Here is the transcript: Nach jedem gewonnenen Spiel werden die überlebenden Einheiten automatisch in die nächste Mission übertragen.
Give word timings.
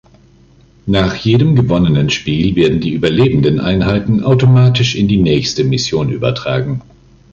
Nach 0.87 1.13
jedem 1.15 1.55
gewonnenen 1.55 2.09
Spiel 2.09 2.55
werden 2.55 2.79
die 2.81 2.89
überlebenden 2.91 3.59
Einheiten 3.59 4.23
automatisch 4.23 4.95
in 4.95 5.07
die 5.07 5.17
nächste 5.17 5.63
Mission 5.63 6.09
übertragen. 6.09 6.81